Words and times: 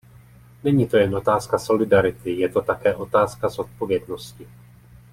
Není 0.63 0.87
to 0.87 0.97
jen 0.97 1.15
otázka 1.15 1.59
solidarity; 1.59 2.31
je 2.39 2.49
to 2.49 2.61
také 2.61 2.95
otázka 2.95 3.49
zodpovědnosti. 3.49 4.47